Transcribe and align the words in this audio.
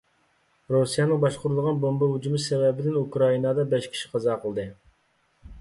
رۇسىيەنىڭ 0.75 1.19
باشقۇرۇلىدىغان 1.23 1.77
بومبا 1.83 2.07
ھۇجۇمى 2.13 2.41
سەۋەبىدىن 2.47 2.97
ئۇكرائىنادا 3.03 3.69
بەش 3.75 3.89
كىشى 3.93 4.11
قازا 4.15 4.39
قىلدى. 4.47 4.65